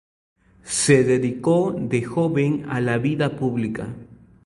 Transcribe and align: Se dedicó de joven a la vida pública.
Se 0.65 1.03
dedicó 1.03 1.75
de 1.77 2.01
joven 2.01 2.65
a 2.71 2.81
la 2.81 2.97
vida 2.97 3.35
pública. 3.37 3.93